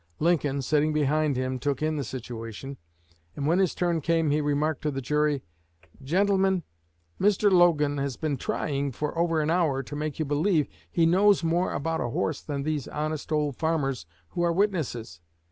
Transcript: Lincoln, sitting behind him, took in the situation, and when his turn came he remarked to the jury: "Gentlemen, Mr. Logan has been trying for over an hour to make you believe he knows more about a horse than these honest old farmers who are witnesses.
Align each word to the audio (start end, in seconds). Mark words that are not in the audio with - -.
Lincoln, 0.17 0.63
sitting 0.63 0.93
behind 0.93 1.35
him, 1.35 1.59
took 1.59 1.83
in 1.83 1.95
the 1.95 2.03
situation, 2.03 2.77
and 3.35 3.45
when 3.45 3.59
his 3.59 3.75
turn 3.75 4.01
came 4.01 4.31
he 4.31 4.41
remarked 4.41 4.81
to 4.81 4.89
the 4.89 4.99
jury: 4.99 5.43
"Gentlemen, 6.01 6.63
Mr. 7.19 7.51
Logan 7.51 7.99
has 7.99 8.17
been 8.17 8.35
trying 8.35 8.93
for 8.93 9.15
over 9.15 9.41
an 9.41 9.51
hour 9.51 9.83
to 9.83 9.95
make 9.95 10.17
you 10.17 10.25
believe 10.25 10.67
he 10.89 11.05
knows 11.05 11.43
more 11.43 11.71
about 11.71 12.01
a 12.01 12.09
horse 12.09 12.41
than 12.41 12.63
these 12.63 12.87
honest 12.87 13.31
old 13.31 13.57
farmers 13.57 14.07
who 14.29 14.41
are 14.41 14.51
witnesses. 14.51 15.19